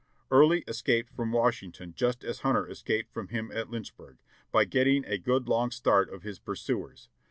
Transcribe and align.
"Early 0.31 0.63
escaped 0.67 1.11
from 1.13 1.31
Washington 1.31 1.93
just 1.95 2.23
as 2.23 2.39
Hunter 2.39 2.67
escaped 2.67 3.13
from 3.13 3.27
him 3.27 3.51
at 3.51 3.69
Lynchburg, 3.69 4.17
by 4.51 4.65
getting 4.65 5.05
a 5.05 5.19
good 5.19 5.47
long 5.47 5.69
start 5.69 6.11
of 6.11 6.23
his 6.23 6.39
pursuers. 6.39 7.07